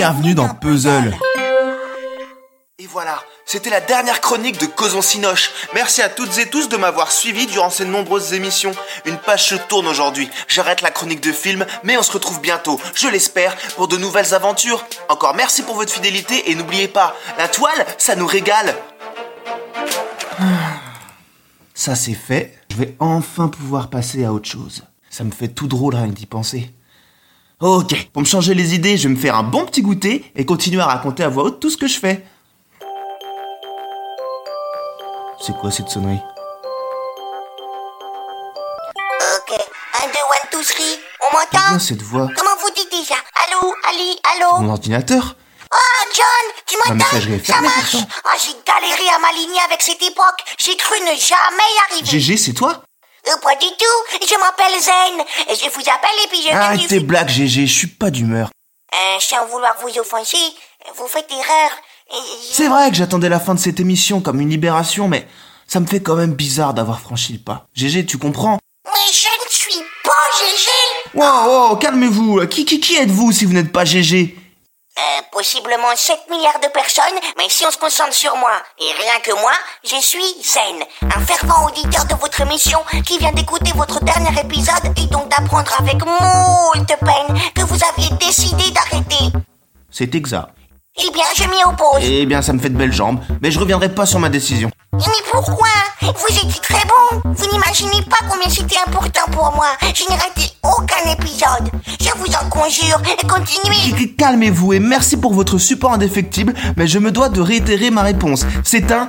bienvenue 0.00 0.34
dans 0.34 0.48
Puzzle. 0.48 1.14
Et 2.78 2.86
voilà, 2.86 3.22
c'était 3.44 3.68
la 3.68 3.82
dernière 3.82 4.22
chronique 4.22 4.58
de 4.58 4.64
Causons 4.64 5.02
Sinoche. 5.02 5.50
Merci 5.74 6.00
à 6.00 6.08
toutes 6.08 6.38
et 6.38 6.48
tous 6.48 6.70
de 6.70 6.78
m'avoir 6.78 7.12
suivi 7.12 7.46
durant 7.46 7.68
ces 7.68 7.84
nombreuses 7.84 8.32
émissions. 8.32 8.72
Une 9.04 9.18
page 9.18 9.50
se 9.50 9.56
tourne 9.56 9.86
aujourd'hui. 9.86 10.30
J'arrête 10.48 10.80
la 10.80 10.90
chronique 10.90 11.20
de 11.20 11.32
film, 11.32 11.66
mais 11.84 11.98
on 11.98 12.02
se 12.02 12.12
retrouve 12.12 12.40
bientôt, 12.40 12.80
je 12.94 13.08
l'espère, 13.08 13.54
pour 13.76 13.88
de 13.88 13.98
nouvelles 13.98 14.32
aventures. 14.32 14.86
Encore 15.10 15.34
merci 15.34 15.62
pour 15.64 15.74
votre 15.74 15.92
fidélité 15.92 16.50
et 16.50 16.54
n'oubliez 16.54 16.88
pas, 16.88 17.14
la 17.36 17.48
toile, 17.48 17.84
ça 17.98 18.16
nous 18.16 18.26
régale. 18.26 18.74
Ça 21.74 21.94
c'est 21.94 22.14
fait, 22.14 22.58
je 22.70 22.76
vais 22.76 22.96
enfin 23.00 23.48
pouvoir 23.48 23.90
passer 23.90 24.24
à 24.24 24.32
autre 24.32 24.48
chose. 24.48 24.82
Ça 25.10 25.24
me 25.24 25.30
fait 25.30 25.48
tout 25.48 25.66
drôle 25.66 25.94
rien 25.94 26.08
que 26.08 26.14
d'y 26.14 26.24
penser. 26.24 26.70
Ok, 27.60 28.08
pour 28.14 28.22
me 28.22 28.26
changer 28.26 28.54
les 28.54 28.74
idées, 28.74 28.96
je 28.96 29.06
vais 29.06 29.14
me 29.14 29.20
faire 29.20 29.36
un 29.36 29.42
bon 29.42 29.66
petit 29.66 29.82
goûter 29.82 30.24
et 30.34 30.46
continuer 30.46 30.80
à 30.80 30.86
raconter 30.86 31.24
à 31.24 31.28
voix 31.28 31.44
haute 31.44 31.60
tout 31.60 31.68
ce 31.68 31.76
que 31.76 31.86
je 31.86 31.98
fais. 31.98 32.24
C'est 35.38 35.54
quoi 35.58 35.70
cette 35.70 35.90
sonnerie? 35.90 36.20
Ok. 39.36 39.52
1, 39.52 40.06
2, 40.06 40.12
1, 40.54 40.58
2, 40.58 40.64
3. 40.64 40.84
On 41.20 41.36
m'entend? 41.36 41.78
Cette 41.78 42.00
voix 42.00 42.28
Comment 42.34 42.56
vous 42.62 42.70
dites 42.74 42.90
déjà? 42.90 43.16
Allô 43.46 43.74
Ali 43.90 44.18
Allô? 44.34 44.62
Mon 44.62 44.70
ordinateur? 44.70 45.36
Oh, 45.70 45.76
John 46.16 46.54
Tu 46.66 46.76
m'entends? 46.78 47.44
Ça 47.44 47.60
marche? 47.60 47.96
Ah, 48.24 48.36
j'ai 48.42 48.56
galéré 48.66 49.08
à 49.14 49.18
m'aligner 49.18 49.60
avec 49.66 49.82
cette 49.82 50.02
époque. 50.02 50.44
J'ai 50.58 50.76
cru 50.76 50.98
ne 51.00 51.14
jamais 51.14 51.68
y 51.76 51.92
arriver. 51.92 52.18
GG, 52.20 52.38
c'est 52.38 52.54
toi? 52.54 52.82
Euh, 53.28 53.36
pas 53.42 53.54
du 53.56 53.66
tout. 53.78 54.26
Je 54.26 54.34
m'appelle 54.38 54.80
Zen. 54.80 55.56
Je 55.56 55.70
vous 55.70 55.80
appelle 55.80 56.24
et 56.24 56.28
puis 56.28 56.42
je 56.42 56.48
Arrête 56.54 56.80
du... 56.80 56.86
tes 56.86 57.00
blagues, 57.00 57.28
GG, 57.28 57.66
je 57.66 57.72
suis 57.74 57.86
pas 57.88 58.10
d'humeur. 58.10 58.50
Euh, 58.92 59.20
sans 59.20 59.46
vouloir 59.46 59.74
vous 59.82 59.98
offenser, 59.98 60.38
vous 60.96 61.06
faites 61.06 61.30
erreur. 61.30 61.70
Je- 62.12 62.54
C'est 62.54 62.68
vrai 62.68 62.90
que 62.90 62.96
j'attendais 62.96 63.28
la 63.28 63.38
fin 63.40 63.54
de 63.54 63.60
cette 63.60 63.78
émission 63.80 64.20
comme 64.20 64.40
une 64.40 64.50
libération, 64.50 65.06
mais 65.06 65.26
ça 65.68 65.78
me 65.80 65.86
fait 65.86 66.00
quand 66.02 66.16
même 66.16 66.32
bizarre 66.34 66.74
d'avoir 66.74 67.00
franchi 67.00 67.32
le 67.34 67.38
pas. 67.38 67.66
GG, 67.74 68.06
tu 68.06 68.18
comprends? 68.18 68.58
Mais 68.86 69.12
je 69.12 69.28
ne 69.46 69.50
suis 69.50 69.84
pas 70.02 70.10
GG. 70.40 70.70
Wow, 71.14 71.68
wow, 71.68 71.76
calmez-vous. 71.76 72.46
Qui, 72.48 72.64
qui, 72.64 72.80
qui 72.80 72.96
êtes-vous 72.96 73.30
si 73.32 73.44
vous 73.44 73.52
n'êtes 73.52 73.70
pas 73.72 73.84
GG 73.84 74.36
Euh, 75.00 75.22
possiblement 75.32 75.96
7 75.96 76.18
milliards 76.30 76.60
de 76.60 76.66
personnes, 76.68 77.18
mais 77.38 77.48
si 77.48 77.64
on 77.64 77.70
se 77.70 77.78
concentre 77.78 78.12
sur 78.12 78.36
moi, 78.36 78.52
et 78.78 78.92
rien 79.00 79.18
que 79.22 79.32
moi, 79.40 79.52
je 79.82 79.96
suis 79.96 80.34
Zen, 80.42 80.84
un 81.02 81.20
fervent 81.24 81.68
auditeur 81.68 82.04
de 82.04 82.14
votre 82.16 82.38
émission 82.42 82.80
qui 83.06 83.16
vient 83.16 83.32
d'écouter 83.32 83.72
votre 83.74 84.04
dernier 84.04 84.38
épisode 84.40 84.92
et 84.98 85.06
donc 85.06 85.28
d'apprendre 85.30 85.72
avec 85.78 86.04
moult 86.04 86.86
peine 86.86 87.38
que 87.54 87.62
vous 87.62 87.78
aviez 87.94 88.10
décidé 88.18 88.70
d'arrêter. 88.72 89.32
C'est 89.90 90.14
exact. 90.14 90.50
Eh 90.98 91.10
bien, 91.12 91.24
je 91.34 91.44
m'y 91.44 91.64
oppose. 91.64 92.02
Eh 92.02 92.26
bien, 92.26 92.42
ça 92.42 92.52
me 92.52 92.58
fait 92.58 92.68
de 92.68 92.76
belles 92.76 92.92
jambes, 92.92 93.20
mais 93.40 93.50
je 93.50 93.58
reviendrai 93.58 93.88
pas 93.88 94.04
sur 94.04 94.18
ma 94.18 94.28
décision. 94.28 94.70
Mais 94.92 95.22
pourquoi? 95.30 95.68
Vous 96.02 96.26
étiez 96.28 96.60
très 96.60 96.84
bon. 96.84 97.22
Vous 97.24 97.46
n'imaginez 97.52 98.02
pas 98.02 98.18
combien 98.28 98.50
c'était 98.50 98.76
important 98.86 99.30
pour 99.32 99.52
moi. 99.54 99.68
Je 99.94 100.04
n'ai 100.04 100.16
raté 100.16 100.52
aucun 100.62 101.10
épisode. 101.12 101.70
Conjure, 102.60 103.00
continuez. 103.28 104.14
Calmez-vous 104.18 104.74
et 104.74 104.80
merci 104.80 105.16
pour 105.16 105.32
votre 105.32 105.56
support 105.58 105.92
indéfectible, 105.94 106.52
mais 106.76 106.86
je 106.86 106.98
me 106.98 107.10
dois 107.10 107.28
de 107.30 107.40
réitérer 107.40 107.90
ma 107.90 108.02
réponse. 108.02 108.44
C'est 108.64 108.92
un... 108.92 109.08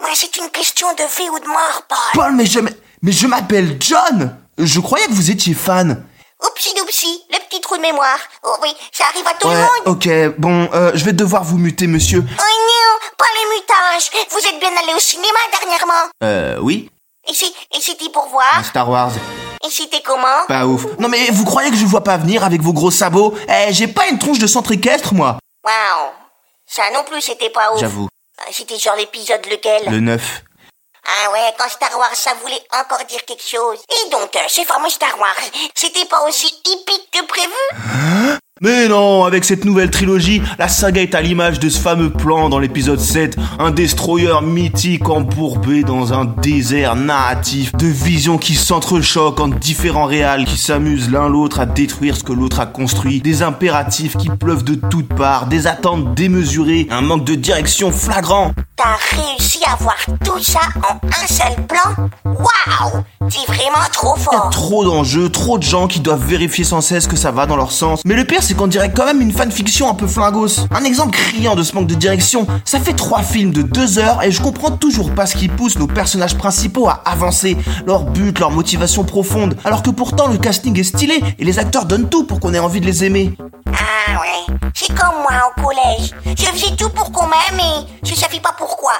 Moi, 0.00 0.10
c'est 0.14 0.36
une 0.38 0.48
question 0.50 0.88
de 0.94 1.02
vie 1.02 1.28
ou 1.30 1.38
de 1.38 1.46
mort, 1.46 1.82
Paul. 1.88 1.98
Paul, 2.14 2.32
mais 2.34 2.46
je... 2.46 2.60
Mais 3.00 3.12
je 3.12 3.26
m'appelle 3.28 3.76
John 3.78 4.36
Je 4.58 4.80
croyais 4.80 5.06
que 5.06 5.12
vous 5.12 5.30
étiez 5.30 5.54
fan. 5.54 6.04
Oupsi 6.44 6.74
doupsi, 6.76 7.20
le 7.30 7.38
petit 7.48 7.60
trou 7.60 7.76
de 7.76 7.82
mémoire. 7.82 8.18
Oh 8.42 8.56
oui, 8.62 8.70
ça 8.92 9.04
arrive 9.12 9.26
à 9.26 9.34
tout 9.40 9.48
le 9.48 9.54
monde. 9.56 9.68
ok, 9.86 10.08
bon, 10.38 10.68
euh, 10.74 10.90
je 10.94 11.04
vais 11.04 11.12
devoir 11.12 11.44
vous 11.44 11.58
muter, 11.58 11.86
monsieur. 11.86 12.24
Oh 12.26 12.32
non, 12.42 13.08
pas 13.16 13.24
les 13.36 13.56
mutages. 13.60 14.10
Vous 14.32 14.48
êtes 14.48 14.58
bien 14.60 14.70
allé 14.82 14.94
au 14.94 15.00
cinéma 15.00 15.38
dernièrement. 15.52 16.10
Euh, 16.24 16.58
oui 16.60 16.90
Et 17.28 17.34
c'est- 17.34 17.46
et 17.46 17.80
c'était 17.80 18.10
pour 18.12 18.26
voir 18.28 18.64
Star 18.64 18.88
Wars. 18.90 19.12
Et 19.66 19.70
c'était 19.70 20.00
comment 20.02 20.46
Pas 20.46 20.66
ouf. 20.66 20.84
Non 20.98 21.08
mais 21.08 21.30
vous 21.30 21.44
croyez 21.44 21.70
que 21.70 21.76
je 21.76 21.84
vois 21.84 22.04
pas 22.04 22.16
venir 22.16 22.44
avec 22.44 22.60
vos 22.62 22.72
gros 22.72 22.90
sabots? 22.90 23.34
Eh, 23.48 23.72
j'ai 23.72 23.88
pas 23.88 24.06
une 24.08 24.18
tronche 24.18 24.38
de 24.38 24.46
centre 24.46 24.72
équestre, 24.72 25.14
moi 25.14 25.38
Waouh. 25.64 26.10
Ça 26.66 26.82
non 26.94 27.02
plus, 27.04 27.20
c'était 27.20 27.50
pas 27.50 27.72
ouf. 27.72 27.80
J'avoue. 27.80 28.08
Ah, 28.38 28.44
C'était 28.52 28.78
genre 28.78 28.94
l'épisode 28.96 29.44
lequel? 29.46 29.90
Le 29.90 30.00
9. 30.00 30.42
Ah 31.04 31.30
ouais, 31.32 31.54
quand 31.58 31.68
Star 31.70 31.96
Wars, 31.98 32.14
ça 32.14 32.34
voulait 32.42 32.62
encore 32.78 33.04
dire 33.06 33.24
quelque 33.24 33.42
chose. 33.42 33.78
Et 33.88 34.10
donc, 34.10 34.34
euh, 34.36 34.40
ce 34.48 34.60
fameux 34.62 34.90
Star 34.90 35.18
Wars, 35.18 35.34
c'était 35.74 36.04
pas 36.04 36.22
aussi 36.28 36.46
hippique 36.66 37.08
que 37.10 37.24
prévu? 37.24 37.52
Mais 38.60 38.88
non, 38.88 39.24
avec 39.24 39.44
cette 39.44 39.64
nouvelle 39.64 39.90
trilogie, 39.90 40.42
la 40.58 40.66
saga 40.66 41.00
est 41.00 41.14
à 41.14 41.20
l'image 41.20 41.60
de 41.60 41.68
ce 41.68 41.78
fameux 41.78 42.10
plan 42.10 42.48
dans 42.48 42.58
l'épisode 42.58 42.98
7, 42.98 43.36
un 43.60 43.70
destroyer 43.70 44.40
mythique 44.42 45.08
embourbé 45.08 45.84
dans 45.84 46.12
un 46.12 46.24
désert 46.24 46.96
narratif, 46.96 47.72
de 47.76 47.86
visions 47.86 48.36
qui 48.36 48.56
s'entrechoquent 48.56 49.38
entre 49.38 49.58
différents 49.58 50.06
réals 50.06 50.44
qui 50.44 50.58
s'amusent 50.58 51.08
l'un 51.10 51.28
l'autre 51.28 51.60
à 51.60 51.66
détruire 51.66 52.16
ce 52.16 52.24
que 52.24 52.32
l'autre 52.32 52.58
a 52.58 52.66
construit, 52.66 53.20
des 53.20 53.42
impératifs 53.42 54.16
qui 54.16 54.28
pleuvent 54.28 54.64
de 54.64 54.74
toutes 54.74 55.14
parts, 55.14 55.46
des 55.46 55.68
attentes 55.68 56.14
démesurées, 56.14 56.88
un 56.90 57.00
manque 57.02 57.24
de 57.24 57.36
direction 57.36 57.92
flagrant. 57.92 58.52
T'as 58.76 59.16
réussi 59.16 59.58
à 59.66 59.76
voir 59.76 59.96
tout 60.24 60.42
ça 60.42 60.60
en 60.88 60.94
un 61.06 61.26
seul 61.26 61.54
plan? 61.66 62.08
Waouh 62.24 63.02
C'est 63.28 63.46
vraiment 63.52 63.86
trop 63.92 64.14
Il 64.16 64.22
y 64.22 64.26
a 64.26 64.30
fort. 64.30 64.50
trop 64.50 64.84
d'enjeux, 64.84 65.28
trop 65.30 65.58
de 65.58 65.64
gens 65.64 65.88
qui 65.88 65.98
doivent 66.00 66.24
vérifier 66.24 66.64
sans 66.64 66.80
cesse 66.80 67.06
que 67.08 67.16
ça 67.16 67.30
va 67.32 67.46
dans 67.46 67.56
leur 67.56 67.72
sens. 67.72 68.02
Mais 68.04 68.14
le 68.14 68.24
pire, 68.24 68.42
c'est 68.48 68.54
qu'on 68.54 68.66
dirait 68.66 68.90
quand 68.90 69.04
même 69.04 69.20
une 69.20 69.30
fanfiction 69.30 69.90
un 69.90 69.94
peu 69.94 70.06
flingos. 70.06 70.66
Un 70.70 70.82
exemple 70.84 71.10
criant 71.18 71.54
de 71.54 71.62
ce 71.62 71.74
manque 71.74 71.86
de 71.86 71.94
direction, 71.94 72.46
ça 72.64 72.80
fait 72.80 72.94
trois 72.94 73.22
films 73.22 73.52
de 73.52 73.60
deux 73.60 73.98
heures 73.98 74.22
et 74.22 74.30
je 74.30 74.40
comprends 74.40 74.70
toujours 74.70 75.14
pas 75.14 75.26
ce 75.26 75.36
qui 75.36 75.48
pousse 75.48 75.78
nos 75.78 75.86
personnages 75.86 76.34
principaux 76.34 76.88
à 76.88 77.02
avancer, 77.04 77.58
leur 77.86 78.04
but, 78.04 78.38
leur 78.38 78.50
motivation 78.50 79.04
profonde, 79.04 79.58
alors 79.66 79.82
que 79.82 79.90
pourtant 79.90 80.28
le 80.28 80.38
casting 80.38 80.80
est 80.80 80.84
stylé 80.84 81.22
et 81.38 81.44
les 81.44 81.58
acteurs 81.58 81.84
donnent 81.84 82.08
tout 82.08 82.24
pour 82.24 82.40
qu'on 82.40 82.54
ait 82.54 82.58
envie 82.58 82.80
de 82.80 82.86
les 82.86 83.04
aimer. 83.04 83.34
Ah 83.66 84.18
ouais, 84.18 84.56
c'est 84.72 84.94
comme 84.94 85.16
moi 85.16 85.52
au 85.54 85.60
collège. 85.60 86.14
Je 86.24 86.46
faisais 86.46 86.74
tout 86.74 86.88
pour 86.88 87.12
qu'on 87.12 87.26
m'aime 87.26 87.60
et 87.60 88.06
je 88.08 88.14
savais 88.14 88.40
pas 88.40 88.54
pourquoi. 88.56 88.94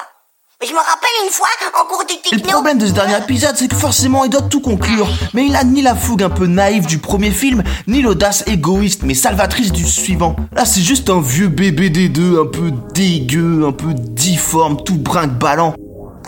Mais 0.61 0.67
je 0.67 0.73
me 0.73 0.77
rappelle 0.77 1.09
une 1.23 1.31
fois, 1.31 1.47
en 1.81 1.85
cours 1.87 2.03
de 2.03 2.11
Et 2.11 2.35
le 2.35 2.41
techno... 2.41 2.51
problème 2.51 2.77
de 2.77 2.85
ce 2.85 2.91
dernier 2.91 3.17
épisode, 3.17 3.55
c'est 3.55 3.69
que 3.69 3.77
forcément 3.77 4.25
il 4.25 4.29
doit 4.29 4.41
tout 4.41 4.59
conclure. 4.59 5.07
Mais 5.33 5.45
il 5.45 5.55
a 5.55 5.63
ni 5.63 5.81
la 5.81 5.95
fougue 5.95 6.21
un 6.21 6.29
peu 6.29 6.47
naïve 6.47 6.85
du 6.85 6.97
premier 6.97 7.31
film, 7.31 7.63
ni 7.87 8.01
l'audace 8.01 8.43
égoïste 8.45 9.03
mais 9.03 9.13
salvatrice 9.13 9.71
du 9.71 9.87
suivant. 9.87 10.35
Là, 10.53 10.65
c'est 10.65 10.81
juste 10.81 11.09
un 11.09 11.21
vieux 11.21 11.47
bébé 11.47 11.89
des 11.89 12.09
deux, 12.09 12.41
un 12.41 12.45
peu 12.45 12.73
dégueu, 12.93 13.65
un 13.65 13.71
peu 13.71 13.93
difforme, 13.93 14.83
tout 14.83 14.97
brinque-ballant. 14.97 15.75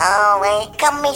Ah 0.04 0.40
ouais, 0.42 0.68
comme 0.80 1.00
mes. 1.04 1.12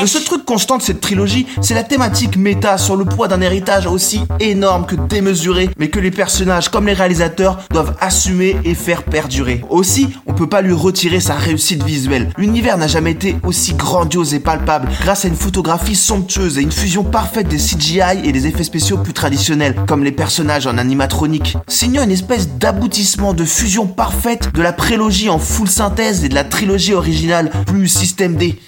Le 0.00 0.06
seul 0.06 0.22
truc 0.22 0.44
constant 0.44 0.78
de 0.78 0.82
cette 0.82 1.00
trilogie, 1.00 1.46
c'est 1.60 1.74
la 1.74 1.82
thématique 1.82 2.36
méta 2.36 2.78
sur 2.78 2.94
le 2.94 3.04
poids 3.04 3.26
d'un 3.26 3.40
héritage 3.40 3.86
aussi 3.86 4.22
énorme 4.38 4.86
que 4.86 4.94
démesuré, 4.94 5.68
mais 5.78 5.88
que 5.88 5.98
les 5.98 6.12
personnages 6.12 6.68
comme 6.68 6.86
les 6.86 6.92
réalisateurs 6.92 7.58
doivent 7.70 7.96
assumer 8.00 8.56
et 8.64 8.74
faire 8.74 9.02
perdurer. 9.02 9.64
Aussi, 9.68 10.10
on 10.26 10.34
peut 10.34 10.48
pas 10.48 10.62
lui 10.62 10.72
retirer 10.72 11.18
sa 11.18 11.34
réussite 11.34 11.82
visuelle. 11.82 12.30
L'univers 12.38 12.78
n'a 12.78 12.86
jamais 12.86 13.10
été 13.10 13.36
aussi 13.42 13.74
grandiose 13.74 14.32
et 14.32 14.40
palpable, 14.40 14.90
grâce 15.02 15.24
à 15.24 15.28
une 15.28 15.34
photographie 15.34 15.96
somptueuse 15.96 16.58
et 16.58 16.62
une 16.62 16.72
fusion 16.72 17.02
parfaite 17.02 17.48
des 17.48 17.58
CGI 17.58 18.20
et 18.24 18.32
des 18.32 18.46
effets 18.46 18.64
spéciaux 18.64 18.98
plus 18.98 19.12
traditionnels, 19.12 19.74
comme 19.88 20.04
les 20.04 20.12
personnages 20.12 20.68
en 20.68 20.78
animatronique, 20.78 21.56
signant 21.66 22.04
une 22.04 22.12
espèce 22.12 22.48
d'aboutissement 22.48 23.34
de 23.34 23.44
fusion 23.44 23.86
parfaite 23.86 24.52
de 24.54 24.62
la 24.62 24.72
prélogie 24.72 25.30
en 25.30 25.40
full 25.40 25.68
synthèse 25.68 26.24
et 26.24 26.28
de 26.28 26.34
la 26.34 26.44
trilogie 26.44 26.94
originale 26.94 27.50
plus 27.66 27.88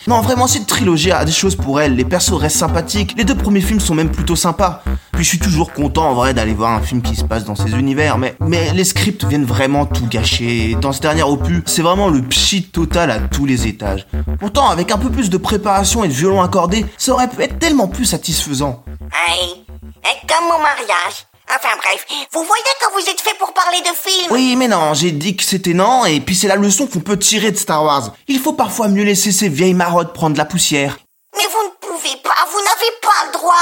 Non, 0.06 0.20
vraiment, 0.20 0.46
cette 0.46 0.66
trilogie 0.66 1.12
a 1.12 1.24
des 1.24 1.32
choses 1.32 1.56
pour 1.56 1.80
elle. 1.80 1.94
Les 1.94 2.04
persos 2.04 2.34
restent 2.34 2.58
sympathiques. 2.58 3.14
Les 3.16 3.24
deux 3.24 3.34
premiers 3.34 3.60
films 3.60 3.80
sont 3.80 3.94
même 3.94 4.10
plutôt 4.10 4.36
sympas. 4.36 4.82
Puis 5.12 5.24
je 5.24 5.28
suis 5.28 5.38
toujours 5.38 5.72
content 5.72 6.08
en 6.08 6.14
vrai 6.14 6.34
d'aller 6.34 6.54
voir 6.54 6.72
un 6.72 6.80
film 6.80 7.02
qui 7.02 7.16
se 7.16 7.24
passe 7.24 7.44
dans 7.44 7.54
ces 7.54 7.72
univers, 7.72 8.18
mais, 8.18 8.34
les 8.72 8.84
scripts 8.84 9.24
viennent 9.24 9.44
vraiment 9.44 9.86
tout 9.86 10.06
gâcher. 10.06 10.76
Dans 10.80 10.92
ce 10.92 11.00
dernier 11.00 11.22
opus, 11.22 11.62
c'est 11.66 11.82
vraiment 11.82 12.08
le 12.08 12.22
pchit 12.22 12.62
total 12.64 13.10
à 13.10 13.18
tous 13.18 13.44
les 13.44 13.66
étages. 13.66 14.06
Pourtant, 14.40 14.68
avec 14.70 14.90
un 14.90 14.98
peu 14.98 15.10
plus 15.10 15.30
de 15.30 15.36
préparation 15.36 16.04
et 16.04 16.08
de 16.08 16.12
violon 16.12 16.40
accordé, 16.40 16.86
ça 16.96 17.12
aurait 17.12 17.28
pu 17.28 17.42
être 17.42 17.58
tellement 17.58 17.88
plus 17.88 18.06
satisfaisant. 18.06 18.84
Et 18.98 20.26
comme 20.26 20.44
mon 20.44 20.58
mariage. 20.58 21.26
Enfin 21.54 21.76
bref, 21.76 22.06
vous 22.32 22.44
voyez 22.44 22.62
que 22.80 22.92
vous 22.94 23.10
êtes 23.10 23.20
fait 23.20 23.36
pour 23.38 23.52
parler 23.52 23.80
de 23.82 23.94
films. 23.94 24.28
Oui, 24.30 24.56
mais 24.56 24.68
non, 24.68 24.94
j'ai 24.94 25.10
dit 25.10 25.36
que 25.36 25.44
c'était 25.44 25.74
non, 25.74 26.06
et 26.06 26.20
puis 26.20 26.34
c'est 26.34 26.48
la 26.48 26.56
leçon 26.56 26.86
qu'on 26.86 27.00
peut 27.00 27.18
tirer 27.18 27.50
de 27.50 27.58
Star 27.58 27.84
Wars. 27.84 28.14
Il 28.26 28.40
faut 28.40 28.54
parfois 28.54 28.88
mieux 28.88 29.04
laisser 29.04 29.32
ces 29.32 29.50
vieilles 29.50 29.74
marottes 29.74 30.14
prendre 30.14 30.38
la 30.38 30.46
poussière. 30.46 30.96
Mais 31.36 31.44
vous 31.44 31.62
ne 31.64 31.92
pouvez 31.92 32.16
pas, 32.22 32.34
vous 32.50 32.58
n'avez 32.58 32.92
pas 33.02 33.26
le 33.26 33.32
droit. 33.32 33.54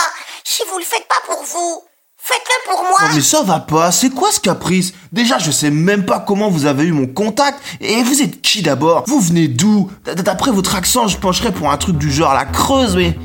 Si 0.45 0.63
vous 0.71 0.79
le 0.79 0.85
faites 0.85 1.09
pas 1.09 1.21
pour 1.27 1.43
vous, 1.43 1.83
faites-le 2.22 2.70
pour 2.70 2.82
moi. 2.82 2.99
Mais 3.14 3.20
ça 3.20 3.43
va 3.43 3.61
pas, 3.61 3.90
c'est 3.93 4.11
quoi 4.11 4.31
ce 4.31 4.40
caprice? 4.40 4.93
Déjà, 5.12 5.38
je 5.38 5.50
sais 5.50 5.70
même 5.70 6.05
pas 6.05 6.20
comment 6.20 6.49
vous 6.49 6.67
avez 6.67 6.84
eu 6.84 6.93
mon 6.93 7.06
contact, 7.06 7.61
et 7.81 8.02
vous 8.02 8.22
êtes 8.22 8.40
qui 8.43 8.62
d'abord? 8.62 9.05
Vous 9.06 9.20
venez 9.20 9.49
d'où? 9.49 9.90
D'après 10.05 10.50
votre 10.50 10.75
accent, 10.75 11.08
je 11.08 11.17
pencherais 11.17 11.52
pour 11.52 11.70
un 11.70 11.76
truc 11.76 11.96
du 11.99 12.11
genre 12.11 12.34
la 12.34 12.44
creuse, 12.44 12.96
mais... 12.96 13.19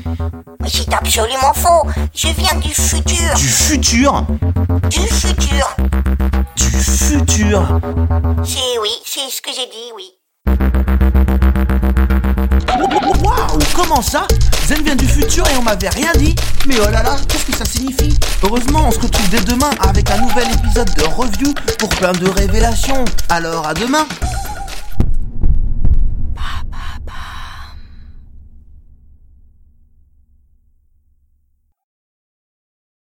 Mais 0.60 0.68
c'est 0.72 0.92
absolument 0.92 1.52
faux. 1.54 1.88
Je 2.14 2.28
viens 2.28 2.58
du 2.58 2.70
futur. 2.70 3.34
Du 3.36 3.46
futur? 3.46 4.26
Du 4.90 5.00
futur. 5.00 5.76
du 6.56 6.70
futur. 6.70 7.80
C'est 8.44 8.78
oui, 8.80 8.90
c'est 9.04 9.30
ce 9.30 9.40
que 9.40 9.50
j'ai 9.54 9.66
dit, 9.66 9.92
oui. 9.94 10.12
Waouh, 13.22 13.58
comment 13.74 14.02
ça? 14.02 14.26
Zen 14.66 14.82
vient 14.82 14.96
du 14.96 15.06
futur 15.06 15.46
et 15.48 15.56
on 15.56 15.62
m'avait 15.62 15.88
rien 15.88 16.10
dit. 16.16 16.34
Mais 16.66 16.74
oh 16.80 16.90
là 16.90 17.02
là, 17.04 17.16
qu'est-ce 17.28 17.46
que 17.46 17.56
ça 17.56 17.64
signifie? 17.64 18.16
Heureusement, 18.42 18.88
on 18.88 18.90
se 18.90 18.98
retrouve 18.98 19.28
dès 19.30 19.40
demain 19.40 19.70
avec 19.80 20.10
un 20.10 20.20
nouvel 20.20 20.48
épisode 20.52 20.92
de 20.96 21.04
review 21.04 21.54
pour 21.78 21.88
plein 21.90 22.10
de 22.10 22.28
révélations. 22.28 23.04
Alors 23.28 23.68
à 23.68 23.74
demain 23.74 24.06